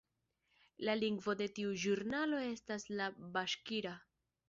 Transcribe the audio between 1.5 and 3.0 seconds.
tiu ĵurnalo estas